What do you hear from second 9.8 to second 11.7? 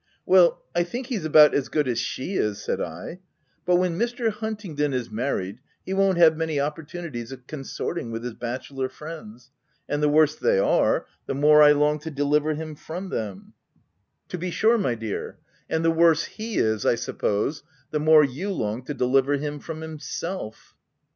and the worse they are, the more